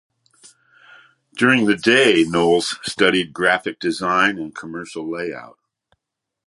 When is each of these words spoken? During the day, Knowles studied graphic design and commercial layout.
During 1.37 1.67
the 1.67 1.75
day, 1.75 2.23
Knowles 2.27 2.79
studied 2.81 3.33
graphic 3.33 3.79
design 3.79 4.39
and 4.39 4.55
commercial 4.55 5.07
layout. 5.07 5.59